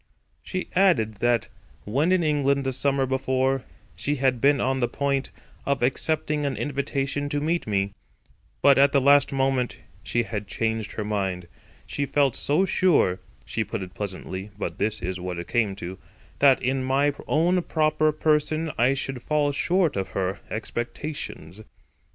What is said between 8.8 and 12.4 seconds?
the last moment she had changed her mind; she felt